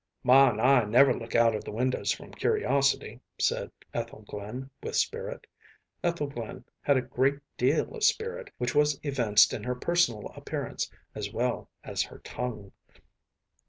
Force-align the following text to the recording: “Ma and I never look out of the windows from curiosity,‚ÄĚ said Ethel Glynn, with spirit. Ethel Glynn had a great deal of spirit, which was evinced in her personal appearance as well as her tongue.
“Ma 0.23 0.49
and 0.49 0.59
I 0.59 0.83
never 0.85 1.13
look 1.13 1.35
out 1.35 1.53
of 1.53 1.63
the 1.63 1.71
windows 1.71 2.11
from 2.11 2.31
curiosity,‚ÄĚ 2.31 3.19
said 3.39 3.71
Ethel 3.93 4.23
Glynn, 4.23 4.71
with 4.81 4.95
spirit. 4.95 5.45
Ethel 6.03 6.25
Glynn 6.25 6.65
had 6.81 6.97
a 6.97 7.03
great 7.03 7.37
deal 7.55 7.93
of 7.93 8.03
spirit, 8.03 8.51
which 8.57 8.73
was 8.73 8.99
evinced 9.03 9.53
in 9.53 9.63
her 9.63 9.75
personal 9.75 10.29
appearance 10.35 10.89
as 11.13 11.31
well 11.31 11.69
as 11.83 12.01
her 12.01 12.17
tongue. 12.17 12.71